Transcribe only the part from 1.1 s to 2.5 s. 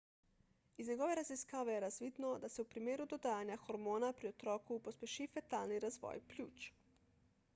raziskave je razvidno da